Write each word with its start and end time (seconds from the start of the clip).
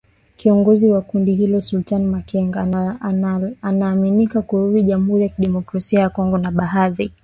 Kiongozi 0.35 0.87
wa 0.91 1.01
kundi 1.01 1.35
hilo 1.35 1.61
Sultani 1.61 2.05
Makenga 2.05 2.61
anaaminika 3.61 4.41
kurudi 4.41 4.83
Jamuhuri 4.83 5.23
ya 5.23 5.29
kidemokrasia 5.29 5.99
ya 5.99 6.09
kongo 6.09 6.37
na 6.37 6.51
badhi 6.51 7.11